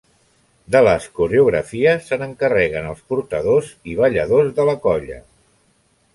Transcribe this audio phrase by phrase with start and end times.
[0.75, 5.21] De les coreografies, se n'encarreguen els portadors i balladors de la colla.